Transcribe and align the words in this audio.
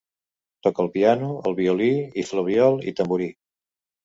Tocà 0.67 0.81
el 0.85 0.87
piano, 0.95 1.29
el 1.49 1.57
violí, 1.59 1.91
i 2.23 2.27
flabiol 2.31 2.81
i 2.89 2.95
tamborí. 3.03 3.31